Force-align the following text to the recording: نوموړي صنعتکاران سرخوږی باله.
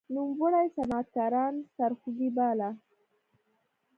نوموړي 0.13 0.67
صنعتکاران 0.75 1.53
سرخوږی 1.75 2.29
باله. 2.37 2.69